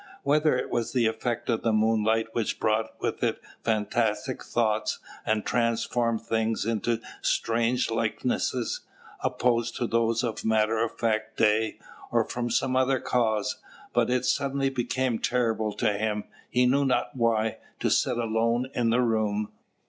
[0.23, 5.45] Whether it was the effect of the moonlight, which brought with it fantastic thoughts, and
[5.45, 8.81] transformed things into strange likenesses,
[9.23, 11.77] opposed to those of matter of fact day,
[12.11, 13.57] or from some other cause,
[13.93, 18.89] but it suddenly became terrible to him, he knew not why, to sit alone in
[18.89, 19.49] the room.